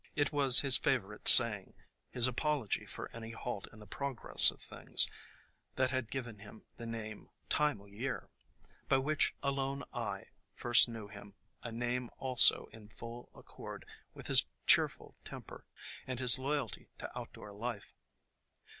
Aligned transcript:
2 0.01 0.03
THE 0.03 0.07
COMING 0.07 0.17
OF 0.17 0.25
SPRING 0.25 0.25
It 0.25 0.33
was 0.45 0.59
his 0.61 0.77
favorite 0.77 1.27
saying, 1.27 1.73
his 2.09 2.27
apology 2.27 2.85
for 2.87 3.11
any 3.15 3.29
halt 3.33 3.67
in 3.71 3.77
the 3.77 3.85
progress 3.85 4.49
of 4.49 4.59
things, 4.59 5.07
that 5.75 5.91
had 5.91 6.09
given 6.09 6.39
him 6.39 6.63
the 6.77 6.87
name 6.87 7.27
of 7.45 7.49
"Time 7.49 7.79
o' 7.79 7.85
Year," 7.85 8.27
by 8.89 8.97
which 8.97 9.35
alone 9.43 9.83
I 9.93 10.25
first 10.55 10.89
knew 10.89 11.07
him— 11.07 11.35
a 11.61 11.71
name 11.71 12.09
also 12.17 12.65
in 12.73 12.89
full 12.89 13.29
accord 13.35 13.85
with 14.15 14.25
his 14.25 14.47
cheerful 14.65 15.17
temper 15.23 15.67
and 16.07 16.17
his 16.19 16.39
loyalty 16.39 16.89
to 16.97 17.15
outdoor 17.15 17.51
life. 17.51 17.93